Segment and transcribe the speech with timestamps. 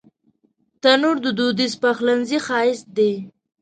[0.81, 3.13] تنور د دودیز پخلنځي ښایست دی